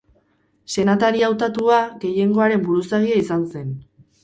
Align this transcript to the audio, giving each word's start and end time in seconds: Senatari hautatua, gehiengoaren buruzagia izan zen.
Senatari 0.75 1.21
hautatua, 1.27 1.77
gehiengoaren 2.07 2.65
buruzagia 2.65 3.23
izan 3.23 3.47
zen. 3.55 3.73